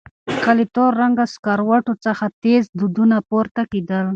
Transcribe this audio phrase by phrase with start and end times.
[0.57, 4.05] له تور رنګه سکروټو څخه تېز دودونه پورته کېدل.